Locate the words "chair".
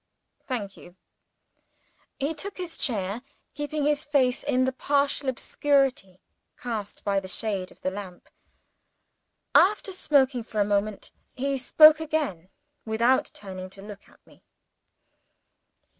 2.75-3.21